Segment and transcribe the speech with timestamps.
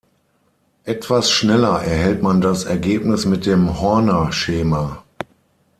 [0.83, 5.03] Etwas schneller erhält man das Ergebnis mit dem Horner-Schema.